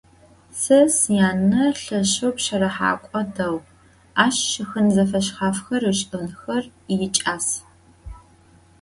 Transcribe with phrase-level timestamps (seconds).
[0.59, 3.59] Se syane lheşşeu pşerıhek'o değu,
[4.23, 6.63] aş şşxın zefeşshafxer ış'ınxer
[6.99, 7.47] yiç'as.